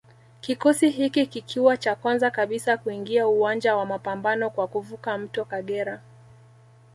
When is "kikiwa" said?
1.27-1.77